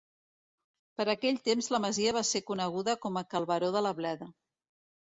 [1.01, 4.35] Per aquell temps la masia va ser coneguda com a Cal Baró de la Bleda.